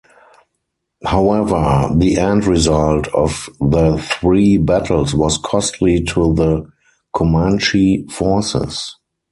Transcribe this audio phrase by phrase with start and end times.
[1.05, 6.67] However, the end result of the three battles was costly to the
[7.15, 8.95] Comanche forces.